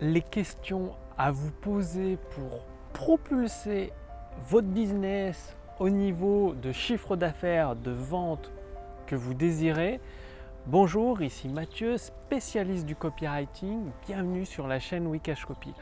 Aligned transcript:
les 0.00 0.22
questions 0.22 0.92
à 1.18 1.30
vous 1.30 1.50
poser 1.50 2.16
pour 2.30 2.64
propulser 2.94 3.92
votre 4.48 4.66
business 4.66 5.56
au 5.78 5.90
niveau 5.90 6.54
de 6.54 6.72
chiffre 6.72 7.16
d'affaires, 7.16 7.76
de 7.76 7.90
vente 7.90 8.50
que 9.06 9.14
vous 9.14 9.34
désirez. 9.34 10.00
Bonjour, 10.66 11.20
ici 11.20 11.48
Mathieu, 11.48 11.98
spécialiste 11.98 12.86
du 12.86 12.96
copywriting. 12.96 13.90
Bienvenue 14.06 14.46
sur 14.46 14.66
la 14.66 14.78
chaîne 14.78 15.06
Wikash 15.06 15.44
Copy. 15.44 15.74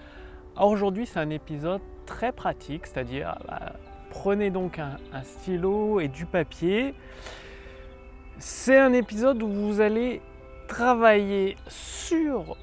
Aujourd'hui, 0.61 1.07
c'est 1.07 1.21
un 1.21 1.31
épisode 1.31 1.83
très 2.05 2.33
pratique, 2.33 2.87
c'est-à-dire 2.87 3.39
bah, 3.47 3.75
prenez 4.11 4.51
donc 4.51 4.81
un, 4.81 4.97
un 5.13 5.23
stylo 5.23 6.01
et 6.01 6.09
du 6.09 6.27
papier. 6.27 6.95
C'est 8.39 8.79
un 8.79 8.93
épisode 8.93 9.43
où 9.43 9.49
vous 9.49 9.81
allez 9.81 10.21
travailler 10.67 11.57
sur 11.69 12.57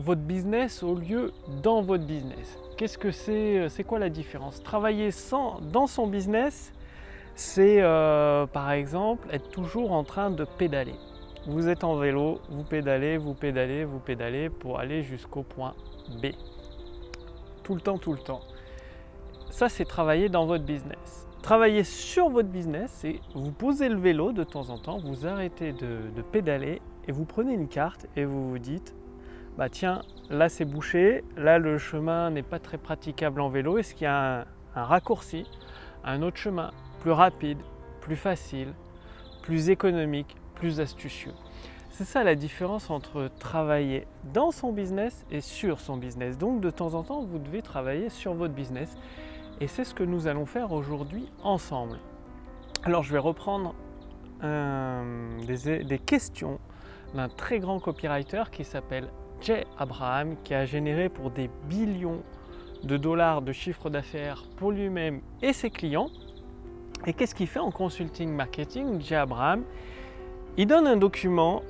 votre 0.00 0.20
business 0.22 0.82
au 0.82 0.94
lieu 0.94 1.32
dans 1.62 1.82
votre 1.82 2.04
business. 2.04 2.58
Qu'est-ce 2.76 2.98
que 2.98 3.10
c'est 3.10 3.68
C'est 3.68 3.84
quoi 3.84 3.98
la 3.98 4.08
différence? 4.08 4.62
Travailler 4.62 5.10
dans 5.72 5.86
son 5.86 6.06
business, 6.06 6.72
c'est 7.34 7.80
euh, 7.80 8.46
par 8.46 8.70
exemple 8.72 9.28
être 9.32 9.50
toujours 9.50 9.92
en 9.92 10.04
train 10.04 10.30
de 10.30 10.44
pédaler. 10.44 10.94
Vous 11.46 11.68
êtes 11.68 11.84
en 11.84 11.96
vélo, 11.96 12.40
vous 12.50 12.64
pédalez, 12.64 13.16
vous 13.16 13.34
pédalez, 13.34 13.84
vous 13.84 13.98
pédalez 13.98 14.50
pour 14.50 14.78
aller 14.78 15.02
jusqu'au 15.02 15.42
point 15.42 15.74
B. 16.22 16.26
Tout 17.62 17.74
le 17.74 17.80
temps, 17.80 17.98
tout 17.98 18.12
le 18.12 18.18
temps. 18.18 18.40
Ça, 19.50 19.68
c'est 19.68 19.84
travailler 19.84 20.28
dans 20.28 20.46
votre 20.46 20.64
business. 20.64 21.26
Travailler 21.42 21.84
sur 21.84 22.28
votre 22.28 22.48
business, 22.48 22.90
c'est 22.92 23.20
vous 23.34 23.52
posez 23.52 23.88
le 23.88 23.96
vélo 23.96 24.32
de 24.32 24.44
temps 24.44 24.68
en 24.68 24.78
temps, 24.78 24.98
vous 24.98 25.26
arrêtez 25.26 25.72
de 25.72 26.22
pédaler 26.30 26.82
et 27.08 27.12
vous 27.12 27.24
prenez 27.24 27.54
une 27.54 27.68
carte 27.68 28.06
et 28.16 28.26
vous 28.26 28.50
vous 28.50 28.58
dites 28.58 28.94
bah 29.60 29.68
tiens, 29.68 30.00
là 30.30 30.48
c'est 30.48 30.64
bouché, 30.64 31.22
là 31.36 31.58
le 31.58 31.76
chemin 31.76 32.30
n'est 32.30 32.42
pas 32.42 32.58
très 32.58 32.78
praticable 32.78 33.42
en 33.42 33.50
vélo, 33.50 33.76
est-ce 33.76 33.94
qu'il 33.94 34.04
y 34.04 34.06
a 34.06 34.46
un, 34.74 34.84
raccourci, 34.84 35.44
un 36.02 36.22
autre 36.22 36.38
chemin 36.38 36.70
plus 37.00 37.10
rapide, 37.10 37.58
plus 38.00 38.16
facile, 38.16 38.72
plus 39.42 39.68
économique, 39.68 40.34
plus 40.54 40.80
astucieux? 40.80 41.34
C'est 41.90 42.04
ça 42.04 42.24
la 42.24 42.36
différence 42.36 42.88
entre 42.88 43.28
travailler 43.38 44.06
dans 44.32 44.50
son 44.50 44.72
business 44.72 45.26
et 45.30 45.42
sur 45.42 45.78
son 45.78 45.98
business. 45.98 46.38
Donc 46.38 46.62
de 46.62 46.70
temps 46.70 46.94
en 46.94 47.02
temps, 47.02 47.20
vous 47.20 47.38
devez 47.38 47.60
travailler 47.60 48.08
sur 48.08 48.32
votre 48.32 48.54
business. 48.54 48.96
Et 49.60 49.66
c'est 49.66 49.84
ce 49.84 49.92
que 49.92 50.04
nous 50.04 50.26
allons 50.26 50.46
faire 50.46 50.72
aujourd'hui 50.72 51.28
ensemble. 51.42 51.98
Alors 52.82 53.02
je 53.02 53.12
vais 53.12 53.18
reprendre 53.18 53.74
des, 54.40 55.84
des 55.84 55.98
questions 55.98 56.58
d'un 57.12 57.28
très 57.28 57.58
grand 57.58 57.78
copywriter 57.78 58.44
qui 58.50 58.64
s'appelle 58.64 59.10
Jay 59.40 59.66
Abraham 59.78 60.36
qui 60.44 60.54
a 60.54 60.66
généré 60.66 61.08
pour 61.08 61.30
des 61.30 61.50
billions 61.68 62.22
de 62.82 62.96
dollars 62.96 63.42
de 63.42 63.52
chiffre 63.52 63.90
d'affaires 63.90 64.44
pour 64.56 64.72
lui-même 64.72 65.20
et 65.42 65.52
ses 65.52 65.70
clients. 65.70 66.10
Et 67.06 67.12
qu'est-ce 67.12 67.34
qu'il 67.34 67.46
fait 67.46 67.58
en 67.58 67.70
consulting 67.70 68.30
marketing 68.30 69.00
Jay 69.00 69.16
Abraham, 69.16 69.64
il 70.56 70.66
donne 70.66 70.86
un 70.86 70.96
document 70.96 71.62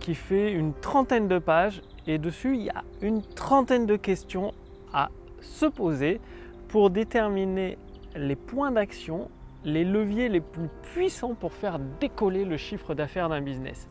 qui 0.00 0.14
fait 0.14 0.52
une 0.52 0.74
trentaine 0.74 1.28
de 1.28 1.38
pages 1.38 1.82
et 2.06 2.18
dessus 2.18 2.54
il 2.56 2.62
y 2.64 2.70
a 2.70 2.84
une 3.00 3.22
trentaine 3.22 3.86
de 3.86 3.96
questions 3.96 4.52
à 4.92 5.10
se 5.40 5.66
poser 5.66 6.20
pour 6.68 6.90
déterminer 6.90 7.78
les 8.14 8.36
points 8.36 8.70
d'action, 8.70 9.30
les 9.64 9.84
leviers 9.84 10.28
les 10.28 10.40
plus 10.40 10.68
puissants 10.82 11.34
pour 11.34 11.52
faire 11.52 11.78
décoller 12.00 12.44
le 12.44 12.56
chiffre 12.56 12.94
d'affaires 12.94 13.28
d'un 13.28 13.40
business. 13.40 13.88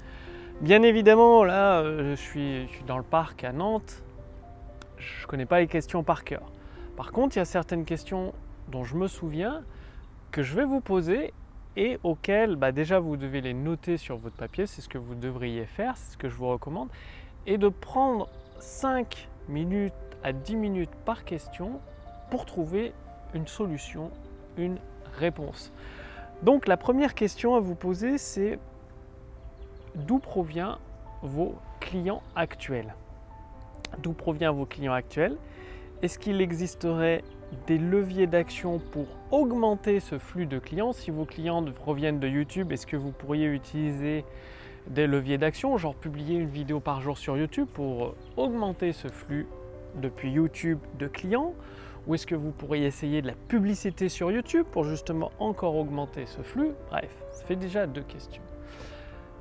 Bien 0.61 0.81
évidemment, 0.81 1.43
là, 1.43 1.81
euh, 1.81 2.15
je 2.15 2.15
suis, 2.15 2.67
dans 2.87 2.97
le 2.97 3.03
parc 3.03 3.43
à 3.43 3.51
Nantes. 3.51 4.01
Je 4.97 5.21
ne 5.21 5.27
connais 5.27 5.45
pas 5.45 5.59
les 5.59 5.67
questions 5.67 6.01
par 6.01 6.23
cœur. 6.23 6.41
Par 6.95 7.11
contre, 7.11 7.35
il 7.35 7.39
y 7.39 7.41
a 7.43 7.45
certaines 7.45 7.85
questions 7.85 8.33
dont 8.69 8.83
je 8.83 8.95
me 8.95 9.07
souviens 9.07 9.61
que 10.31 10.41
je 10.41 10.55
vais 10.55 10.65
vous 10.65 10.81
poser 10.81 11.31
et 11.75 11.99
auxquelles 12.01 12.55
bah, 12.55 12.71
déjà 12.71 12.99
vous 12.99 13.17
devez 13.17 13.41
les 13.41 13.53
noter 13.53 13.97
sur 13.97 14.17
votre 14.17 14.35
papier, 14.35 14.65
c'est 14.65 14.81
ce 14.81 14.89
que 14.89 14.97
vous 14.97 15.13
devriez 15.13 15.67
faire, 15.67 15.95
c'est 15.95 16.13
ce 16.13 16.17
que 16.17 16.27
je 16.27 16.35
vous 16.35 16.47
recommande, 16.47 16.89
et 17.45 17.59
de 17.59 17.69
prendre 17.69 18.27
5 18.57 19.29
minutes 19.49 19.93
à 20.23 20.33
10 20.33 20.55
minutes 20.55 20.95
par 21.05 21.23
question 21.23 21.79
pour 22.31 22.47
trouver 22.47 22.93
une 23.35 23.45
solution, 23.45 24.09
une 24.57 24.79
réponse. 25.19 25.71
Donc 26.41 26.67
la 26.67 26.77
première 26.77 27.13
question 27.13 27.53
à 27.53 27.59
vous 27.59 27.75
poser, 27.75 28.17
c'est 28.17 28.57
d'où 29.97 30.19
proviennent 30.19 30.77
vos 31.21 31.55
clients 31.79 32.21
actuels 32.35 32.93
D'où 33.99 34.13
proviennent 34.13 34.55
vos 34.55 34.65
clients 34.65 34.93
actuels 34.93 35.37
Est-ce 36.01 36.19
qu'il 36.19 36.41
existerait 36.41 37.23
des 37.65 37.77
leviers 37.77 38.27
d'action 38.27 38.79
pour 38.79 39.07
augmenter 39.31 39.99
ce 39.99 40.19
flux 40.19 40.45
de 40.45 40.59
clients 40.59 40.93
Si 40.93 41.11
vos 41.11 41.25
clients 41.25 41.63
proviennent 41.63 42.19
de 42.19 42.27
YouTube, 42.27 42.71
est-ce 42.71 42.85
que 42.85 42.97
vous 42.97 43.11
pourriez 43.11 43.47
utiliser 43.47 44.25
des 44.87 45.07
leviers 45.07 45.37
d'action, 45.37 45.77
genre 45.77 45.95
publier 45.95 46.37
une 46.37 46.49
vidéo 46.49 46.79
par 46.79 47.01
jour 47.01 47.17
sur 47.17 47.37
YouTube 47.37 47.67
pour 47.73 48.15
augmenter 48.37 48.93
ce 48.93 49.07
flux 49.07 49.47
depuis 49.95 50.31
YouTube 50.31 50.79
de 50.99 51.07
clients 51.07 51.53
Ou 52.05 52.15
est-ce 52.15 52.27
que 52.27 52.35
vous 52.35 52.51
pourriez 52.51 52.85
essayer 52.85 53.21
de 53.21 53.27
la 53.27 53.35
publicité 53.47 54.09
sur 54.09 54.31
YouTube 54.31 54.65
pour 54.71 54.83
justement 54.83 55.31
encore 55.39 55.75
augmenter 55.75 56.25
ce 56.25 56.41
flux 56.41 56.71
Bref, 56.89 57.09
ça 57.31 57.45
fait 57.45 57.55
déjà 57.55 57.87
deux 57.87 58.03
questions. 58.03 58.43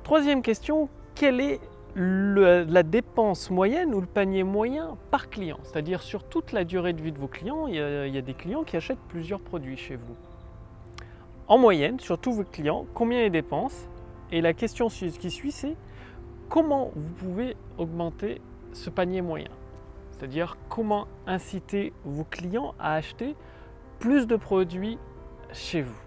Troisième 0.07 0.41
question, 0.41 0.87
quelle 1.15 1.41
est 1.41 1.59
la 1.97 2.83
dépense 2.83 3.49
moyenne 3.49 3.93
ou 3.93 3.99
le 3.99 4.07
panier 4.07 4.43
moyen 4.43 4.95
par 5.11 5.29
client? 5.29 5.59
C'est-à-dire 5.63 6.01
sur 6.01 6.23
toute 6.23 6.53
la 6.53 6.63
durée 6.63 6.93
de 6.93 7.01
vie 7.01 7.11
de 7.11 7.19
vos 7.19 7.27
clients, 7.27 7.67
il 7.67 7.75
y, 7.75 8.17
a, 8.17 8.21
des 8.21 8.33
clients 8.33 8.63
qui 8.63 8.77
achètent 8.77 9.03
plusieurs 9.09 9.41
produits 9.41 9.75
chez 9.75 9.97
vous. 9.97 10.15
En 11.49 11.57
moyenne, 11.57 11.99
sur 11.99 12.17
tous 12.17 12.31
vos 12.31 12.45
clients, 12.45 12.85
combien 12.93 13.21
ils 13.25 13.31
dépensent 13.31 13.89
Et 14.31 14.39
la 14.39 14.53
question 14.53 14.87
qui 14.87 15.29
suit, 15.29 15.51
c'est 15.51 15.75
comment 16.47 16.89
vous 16.95 17.13
pouvez 17.25 17.57
augmenter 17.77 18.39
ce 18.71 18.89
panier 18.89 19.21
moyen? 19.21 19.51
C'est-à-dire 20.11 20.55
comment 20.69 21.09
inciter 21.25 21.91
vos 22.05 22.23
clients 22.23 22.75
à 22.79 22.93
acheter 22.93 23.35
plus 23.99 24.25
de 24.25 24.37
produits 24.37 24.97
chez 25.51 25.81
vous? 25.81 26.06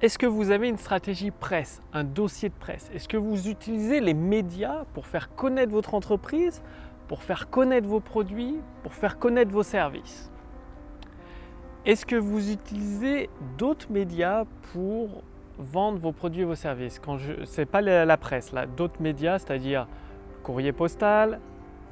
Est-ce 0.00 0.16
que 0.16 0.26
vous 0.26 0.50
avez 0.50 0.70
une 0.70 0.78
stratégie 0.78 1.30
presse, 1.30 1.82
un 1.92 2.04
dossier 2.04 2.48
de 2.48 2.54
presse? 2.54 2.90
Est-ce 2.94 3.06
que 3.06 3.18
vous 3.18 3.48
utilisez 3.48 4.00
les 4.00 4.14
médias 4.14 4.86
pour 4.94 5.06
faire 5.06 5.34
connaître 5.34 5.72
votre 5.72 5.92
entreprise, 5.92 6.62
pour 7.06 7.22
faire 7.22 7.50
connaître 7.50 7.86
vos 7.86 8.00
produits, 8.00 8.56
pour 8.82 8.94
faire 8.94 9.18
connaître 9.18 9.50
vos 9.50 9.62
services? 9.62 10.32
Est-ce 11.84 12.06
que 12.06 12.16
vous 12.16 12.50
utilisez 12.50 13.28
d'autres 13.58 13.92
médias 13.92 14.46
pour 14.72 15.22
vendre 15.58 15.98
vos 15.98 16.12
produits 16.12 16.42
et 16.42 16.46
vos 16.46 16.54
services? 16.54 16.98
Quand 16.98 17.18
je, 17.18 17.44
c'est 17.44 17.66
pas 17.66 17.82
la, 17.82 18.16
presse, 18.16 18.54
d'autres 18.78 19.02
médias, 19.02 19.38
c'est-à-dire 19.38 19.86
courrier 20.42 20.72
postal, 20.72 21.40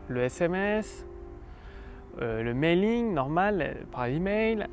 le 0.09 0.23
SMS, 0.23 1.05
euh, 2.23 2.43
le 2.43 2.55
mailing 2.55 3.13
normal 3.13 3.77
par 3.93 4.07
email, 4.07 4.67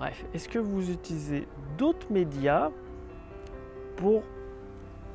Bref, 0.00 0.24
est-ce 0.32 0.48
que 0.48 0.58
vous 0.58 0.90
utilisez 0.90 1.46
d'autres 1.76 2.10
médias 2.10 2.70
pour 3.96 4.22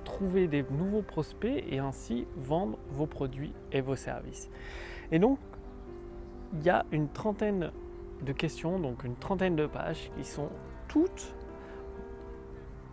trouver 0.03 0.47
des 0.47 0.62
nouveaux 0.62 1.01
prospects 1.01 1.63
et 1.68 1.79
ainsi 1.79 2.28
vendre 2.38 2.78
vos 2.91 3.07
produits 3.07 3.51
et 3.72 3.81
vos 3.81 3.96
services? 3.96 4.47
Et 5.12 5.18
donc, 5.18 5.40
il 6.53 6.62
y 6.62 6.69
a 6.69 6.85
une 6.91 7.09
trentaine 7.09 7.72
de 8.22 8.31
questions, 8.31 8.78
donc 8.78 9.03
une 9.03 9.16
trentaine 9.16 9.56
de 9.56 9.66
pages 9.66 10.12
qui 10.16 10.23
sont 10.23 10.50
toutes 10.88 11.34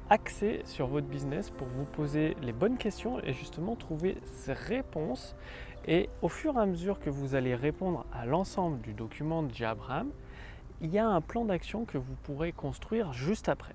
axées 0.08 0.62
sur 0.64 0.86
votre 0.86 1.08
business 1.08 1.50
pour 1.50 1.66
vous 1.66 1.84
poser 1.84 2.38
les 2.40 2.54
bonnes 2.54 2.78
questions 2.78 3.20
et 3.22 3.34
justement 3.34 3.76
trouver 3.76 4.16
ces 4.24 4.54
réponses. 4.54 5.36
Et 5.86 6.08
au 6.22 6.30
fur 6.30 6.56
et 6.56 6.60
à 6.60 6.64
mesure 6.64 7.00
que 7.00 7.10
vous 7.10 7.34
allez 7.34 7.54
répondre 7.54 8.06
à 8.14 8.24
l'ensemble 8.24 8.80
du 8.80 8.94
document 8.94 9.42
de 9.42 9.52
Jabram, 9.52 10.08
il 10.80 10.90
y 10.90 10.98
a 10.98 11.06
un 11.06 11.20
plan 11.20 11.44
d'action 11.44 11.84
que 11.84 11.98
vous 11.98 12.14
pourrez 12.22 12.52
construire 12.52 13.12
juste 13.12 13.48
après. 13.48 13.74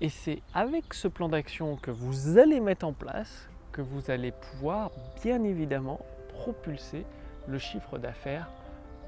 Et 0.00 0.08
c'est 0.08 0.42
avec 0.52 0.92
ce 0.92 1.08
plan 1.08 1.28
d'action 1.28 1.76
que 1.76 1.90
vous 1.90 2.38
allez 2.38 2.60
mettre 2.60 2.86
en 2.86 2.92
place 2.92 3.48
que 3.72 3.82
vous 3.82 4.10
allez 4.10 4.32
pouvoir 4.32 4.90
bien 5.22 5.42
évidemment 5.42 6.00
propulser 6.28 7.04
le 7.48 7.58
chiffre 7.58 7.98
d'affaires 7.98 8.48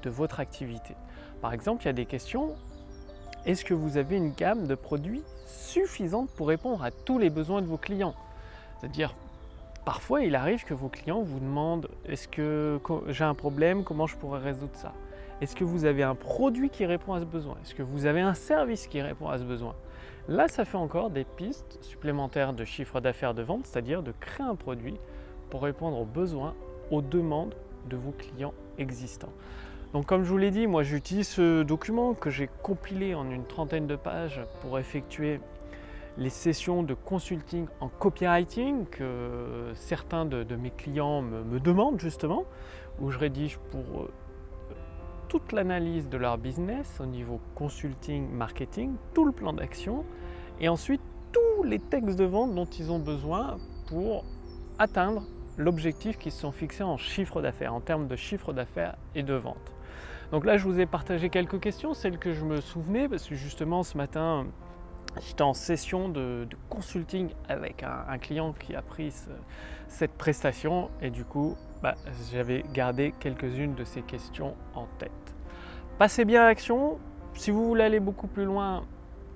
de 0.03 0.09
votre 0.09 0.39
activité. 0.39 0.95
Par 1.41 1.53
exemple, 1.53 1.83
il 1.83 1.85
y 1.85 1.89
a 1.89 1.93
des 1.93 2.05
questions. 2.05 2.55
Est-ce 3.45 3.63
que 3.63 3.73
vous 3.73 3.97
avez 3.97 4.17
une 4.17 4.33
gamme 4.33 4.67
de 4.67 4.75
produits 4.75 5.23
suffisante 5.45 6.29
pour 6.31 6.49
répondre 6.49 6.83
à 6.83 6.91
tous 6.91 7.17
les 7.17 7.29
besoins 7.29 7.61
de 7.61 7.67
vos 7.67 7.77
clients? 7.77 8.15
C'est-à-dire, 8.79 9.15
parfois 9.85 10.21
il 10.21 10.35
arrive 10.35 10.65
que 10.65 10.73
vos 10.73 10.89
clients 10.89 11.21
vous 11.21 11.39
demandent 11.39 11.89
est-ce 12.05 12.27
que 12.27 12.79
j'ai 13.07 13.23
un 13.23 13.35
problème, 13.35 13.83
comment 13.83 14.05
je 14.05 14.17
pourrais 14.17 14.39
résoudre 14.39 14.75
ça? 14.75 14.93
Est-ce 15.41 15.55
que 15.55 15.63
vous 15.63 15.85
avez 15.85 16.03
un 16.03 16.15
produit 16.15 16.69
qui 16.69 16.85
répond 16.85 17.13
à 17.13 17.19
ce 17.19 17.25
besoin? 17.25 17.55
Est-ce 17.63 17.75
que 17.75 17.83
vous 17.83 18.05
avez 18.05 18.21
un 18.21 18.33
service 18.33 18.87
qui 18.87 19.01
répond 19.01 19.29
à 19.29 19.37
ce 19.37 19.43
besoin? 19.43 19.75
Là, 20.27 20.47
ça 20.47 20.65
fait 20.65 20.77
encore 20.77 21.09
des 21.09 21.23
pistes 21.23 21.77
supplémentaires 21.81 22.53
de 22.53 22.65
chiffre 22.65 22.99
d'affaires 22.99 23.33
de 23.33 23.43
vente, 23.43 23.65
c'est-à-dire 23.65 24.03
de 24.03 24.11
créer 24.19 24.45
un 24.45 24.55
produit 24.55 24.95
pour 25.49 25.61
répondre 25.61 25.97
aux 25.97 26.05
besoins, 26.05 26.53
aux 26.91 27.01
demandes 27.01 27.55
de 27.89 27.95
vos 27.95 28.11
clients 28.11 28.53
existants. 28.77 29.31
Donc 29.93 30.05
comme 30.05 30.23
je 30.23 30.29
vous 30.29 30.37
l'ai 30.37 30.51
dit, 30.51 30.67
moi 30.67 30.83
j'utilise 30.83 31.27
ce 31.27 31.63
document 31.63 32.13
que 32.13 32.29
j'ai 32.29 32.49
compilé 32.61 33.15
en 33.15 33.29
une 33.31 33.45
trentaine 33.45 33.87
de 33.87 33.95
pages 33.95 34.41
pour 34.61 34.77
effectuer 34.79 35.39
les 36.17 36.29
sessions 36.29 36.83
de 36.83 36.93
consulting 36.93 37.67
en 37.79 37.87
copywriting 37.87 38.85
que 38.87 39.71
certains 39.75 40.25
de, 40.25 40.55
mes 40.55 40.71
clients 40.71 41.21
me, 41.21 41.59
demandent 41.59 41.99
justement, 41.99 42.45
où 42.99 43.11
je 43.11 43.19
rédige 43.19 43.59
pour 43.71 44.01
euh, 44.01 44.11
toute 45.27 45.51
l'analyse 45.51 46.09
de 46.09 46.17
leur 46.17 46.37
business 46.37 46.99
au 46.99 47.05
niveau 47.05 47.39
consulting, 47.55 48.29
marketing, 48.29 48.95
tout 49.13 49.25
le 49.25 49.31
plan 49.31 49.53
d'action, 49.53 50.05
et 50.59 50.69
ensuite 50.69 51.01
tous 51.31 51.63
les 51.63 51.79
textes 51.79 52.17
de 52.17 52.25
vente 52.25 52.55
dont 52.55 52.65
ils 52.65 52.91
ont 52.91 52.99
besoin 52.99 53.57
pour 53.87 54.23
atteindre 54.79 55.23
l'objectif 55.57 56.17
qu'ils 56.17 56.31
se 56.31 56.41
sont 56.41 56.51
fixés 56.51 56.83
en 56.83 56.97
chiffre 56.97 57.41
d'affaires, 57.41 57.73
en 57.73 57.81
termes 57.81 58.07
de 58.07 58.15
chiffre 58.15 58.53
d'affaires 58.53 58.95
et 59.15 59.23
de 59.23 59.33
vente. 59.33 59.73
Donc 60.31 60.45
là, 60.45 60.57
je 60.57 60.65
vous 60.65 60.79
ai 60.79 60.85
partagé 60.85 61.29
quelques 61.29 61.59
questions, 61.59 61.93
celles 61.93 62.19
que 62.19 62.33
je 62.33 62.43
me 62.43 62.61
souvenais, 62.61 63.07
parce 63.07 63.27
que 63.27 63.35
justement 63.35 63.83
ce 63.83 63.97
matin, 63.97 64.45
j'étais 65.21 65.41
en 65.41 65.53
session 65.53 66.09
de, 66.09 66.47
consulting 66.69 67.29
avec 67.47 67.83
un, 67.83 68.17
client 68.17 68.53
qui 68.53 68.75
a 68.75 68.81
pris 68.81 69.13
cette 69.87 70.11
prestation 70.11 70.89
et 71.01 71.09
du 71.09 71.23
coup, 71.23 71.55
bah, 71.81 71.95
j'avais 72.31 72.63
gardé 72.73 73.13
quelques-unes 73.19 73.75
de 73.75 73.83
ces 73.83 74.01
questions 74.01 74.55
en 74.75 74.87
tête. 74.99 75.11
Passez 75.97 76.25
bien 76.25 76.43
à 76.43 76.45
l'action. 76.45 76.99
Si 77.33 77.51
vous 77.51 77.65
voulez 77.65 77.83
aller 77.83 77.99
beaucoup 77.99 78.27
plus 78.27 78.45
loin, 78.45 78.85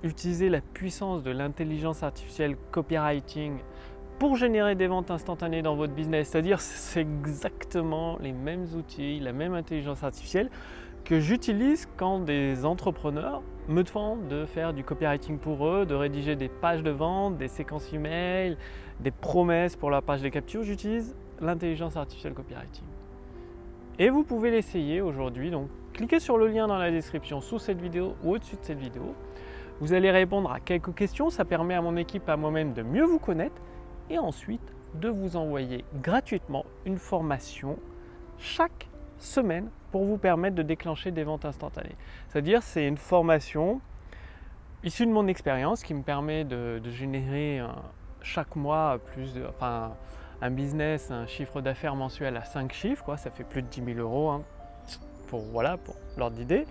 utilisez 0.02 0.48
la 0.48 0.60
puissance 0.60 1.22
de 1.22 1.30
l'intelligence 1.30 2.02
artificielle 2.02 2.56
copywriting 2.70 3.58
pour 4.18 4.36
générer 4.36 4.74
des 4.74 4.86
ventes 4.86 5.10
instantanées 5.10 5.62
dans 5.62 5.74
votre 5.74 5.94
business. 5.94 6.28
C'est-à-dire 6.28 6.60
c'est 6.60 7.00
exactement 7.00 8.18
les 8.20 8.32
mêmes 8.32 8.66
outils, 8.76 9.18
la 9.20 9.32
même 9.32 9.54
intelligence 9.54 10.04
artificielle 10.04 10.50
que 11.04 11.18
j'utilise 11.18 11.88
quand 11.96 12.20
des 12.20 12.64
entrepreneurs 12.64 13.42
me 13.68 13.82
demandent 13.82 14.28
de 14.28 14.44
faire 14.44 14.72
du 14.72 14.84
copywriting 14.84 15.38
pour 15.38 15.66
eux, 15.66 15.86
de 15.86 15.94
rédiger 15.94 16.36
des 16.36 16.48
pages 16.48 16.82
de 16.82 16.90
vente, 16.90 17.36
des 17.36 17.48
séquences 17.48 17.92
email, 17.92 18.56
des 19.00 19.10
promesses 19.10 19.76
pour 19.76 19.90
leur 19.90 20.02
page 20.02 20.22
de 20.22 20.28
capture. 20.28 20.62
J'utilise 20.62 21.14
l'intelligence 21.40 21.96
artificielle 21.96 22.34
copywriting. 22.34 22.84
Et 23.98 24.10
vous 24.10 24.24
pouvez 24.24 24.50
l'essayer 24.50 25.00
aujourd'hui. 25.00 25.50
Donc 25.50 25.68
cliquez 25.92 26.20
sur 26.20 26.38
le 26.38 26.48
lien 26.48 26.66
dans 26.66 26.78
la 26.78 26.90
description 26.90 27.40
sous 27.40 27.58
cette 27.58 27.80
vidéo 27.80 28.14
ou 28.24 28.34
au-dessus 28.34 28.56
de 28.56 28.64
cette 28.64 28.78
vidéo. 28.78 29.14
Vous 29.80 29.92
allez 29.92 30.10
répondre 30.10 30.50
à 30.50 30.60
quelques 30.60 30.94
questions. 30.94 31.30
Ça 31.30 31.44
permet 31.44 31.74
à 31.74 31.82
mon 31.82 31.96
équipe, 31.96 32.28
à 32.28 32.36
moi-même 32.36 32.72
de 32.72 32.82
mieux 32.82 33.04
vous 33.04 33.18
connaître 33.18 33.60
et 34.10 34.18
ensuite 34.18 34.74
de 34.94 35.08
vous 35.08 35.36
envoyer 35.36 35.84
gratuitement 36.02 36.64
une 36.84 36.98
formation 36.98 37.78
chaque 38.38 38.88
semaine 39.22 39.70
pour 39.90 40.04
vous 40.04 40.18
permettre 40.18 40.56
de 40.56 40.62
déclencher 40.62 41.10
des 41.10 41.24
ventes 41.24 41.44
instantanées. 41.44 41.96
C'est-à-dire 42.28 42.62
c'est 42.62 42.86
une 42.86 42.96
formation 42.96 43.80
issue 44.84 45.06
de 45.06 45.12
mon 45.12 45.26
expérience 45.28 45.82
qui 45.82 45.94
me 45.94 46.02
permet 46.02 46.44
de, 46.44 46.80
générer 46.90 47.60
chaque 48.20 48.56
mois 48.56 48.98
plus 49.12 49.34
enfin, 49.48 49.94
un 50.40 50.50
business, 50.50 51.10
un 51.10 51.26
chiffre 51.26 51.60
d'affaires 51.60 51.94
mensuel 51.94 52.36
à 52.36 52.44
5 52.44 52.72
chiffres, 52.72 53.04
quoi, 53.04 53.16
ça 53.16 53.30
fait 53.30 53.44
plus 53.44 53.62
de 53.62 53.68
10 53.68 53.94
000 53.94 53.98
euros 53.98 54.30
hein, 54.30 54.42
pour, 55.28 55.40
voilà, 55.40 55.76
pour 55.76 55.94
l'ordre 56.16 56.36
d'idée. 56.36 56.66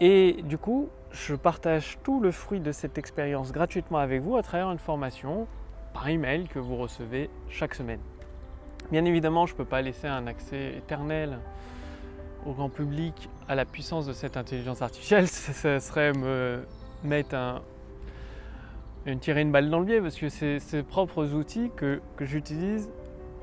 Et 0.00 0.42
du 0.42 0.58
coup, 0.58 0.88
je 1.10 1.34
partage 1.34 1.98
tout 2.02 2.20
le 2.20 2.32
fruit 2.32 2.60
de 2.60 2.72
cette 2.72 2.98
expérience 2.98 3.52
gratuitement 3.52 3.98
avec 3.98 4.22
vous 4.22 4.36
à 4.36 4.42
travers 4.42 4.70
une 4.70 4.78
formation 4.78 5.46
par 5.92 6.08
email 6.08 6.48
que 6.48 6.58
vous 6.58 6.76
recevez 6.76 7.28
chaque 7.48 7.74
semaine. 7.74 8.00
Bien 8.90 9.04
évidemment, 9.04 9.46
je 9.46 9.52
ne 9.52 9.58
peux 9.58 9.64
pas 9.64 9.80
laisser 9.80 10.06
un 10.06 10.26
accès 10.26 10.74
éternel 10.76 11.38
au 12.46 12.52
grand 12.52 12.68
public 12.68 13.28
à 13.48 13.54
la 13.54 13.64
puissance 13.64 14.06
de 14.06 14.12
cette 14.12 14.36
intelligence 14.36 14.82
artificielle. 14.82 15.28
Ce 15.28 15.78
serait 15.78 16.12
me 16.12 16.64
mettre 17.04 17.34
un, 17.34 17.62
une 19.06 19.18
tirer 19.18 19.42
une 19.42 19.52
balle 19.52 19.70
dans 19.70 19.80
le 19.80 19.86
pied 19.86 20.00
parce 20.00 20.16
que 20.16 20.28
c'est 20.28 20.58
ces 20.58 20.82
propres 20.82 21.32
outils 21.34 21.70
que, 21.76 22.00
j'utilise 22.20 22.88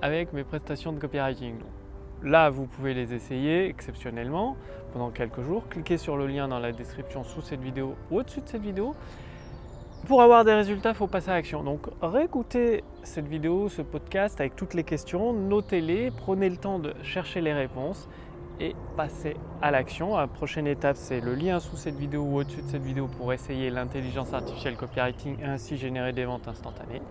avec 0.01 0.31
mes 0.31 0.43
prestations 0.43 0.93
de 0.93 0.99
copywriting. 0.99 1.55
là, 2.23 2.49
vous 2.49 2.65
pouvez 2.65 2.93
les 2.93 3.13
essayer 3.13 3.65
exceptionnellement 3.65 4.55
pendant 4.93 5.09
quelques 5.09 5.41
jours. 5.41 5.67
Cliquez 5.69 5.97
sur 5.97 6.15
le 6.15 6.27
lien 6.27 6.47
dans 6.47 6.59
la 6.59 6.71
description 6.71 7.23
sous 7.23 7.41
cette 7.41 7.61
vidéo 7.61 7.95
ou 8.09 8.19
au-dessus 8.19 8.41
de 8.41 8.47
cette 8.47 8.61
vidéo. 8.61 8.95
Pour 10.09 10.23
avoir 10.23 10.43
des 10.43 10.55
résultats, 10.55 10.89
il 10.89 10.95
faut 10.95 11.05
passer 11.05 11.29
à 11.29 11.35
l'action. 11.35 11.63
Donc 11.63 11.81
réécoutez 12.01 12.83
cette 13.03 13.27
vidéo, 13.27 13.69
ce 13.69 13.83
podcast 13.83 14.41
avec 14.41 14.55
toutes 14.55 14.73
les 14.73 14.83
questions, 14.83 15.33
notez-les, 15.33 16.09
prenez 16.09 16.49
le 16.49 16.57
temps 16.57 16.79
de 16.79 16.95
chercher 17.03 17.41
les 17.41 17.53
réponses 17.53 18.09
et 18.59 18.73
passez 18.97 19.37
à 19.61 19.69
l'action. 19.69 20.17
La 20.17 20.25
prochaine 20.25 20.65
étape, 20.65 20.97
c'est 20.97 21.21
le 21.21 21.35
lien 21.35 21.59
sous 21.59 21.77
cette 21.77 21.93
vidéo 21.93 22.23
ou 22.23 22.39
au-dessus 22.39 22.63
de 22.63 22.67
cette 22.69 22.81
vidéo 22.81 23.05
pour 23.05 23.33
essayer 23.33 23.69
l'intelligence 23.69 24.33
artificielle 24.33 24.77
copywriting 24.77 25.41
et 25.43 25.45
ainsi 25.45 25.77
générer 25.77 26.11
des 26.11 26.25
ventes 26.25 26.47
instantanées. 26.47 27.03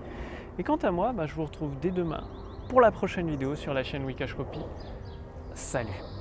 Et 0.58 0.64
quant 0.64 0.78
à 0.78 0.90
moi, 0.90 1.12
bah, 1.12 1.26
je 1.26 1.34
vous 1.36 1.44
retrouve 1.44 1.78
dès 1.80 1.92
demain 1.92 2.24
pour 2.68 2.80
la 2.80 2.90
prochaine 2.90 3.30
vidéo 3.30 3.54
sur 3.54 3.74
la 3.74 3.84
chaîne 3.84 4.04
Wikash 4.06 4.34
Copy. 4.34 4.58
Salut 5.54 6.17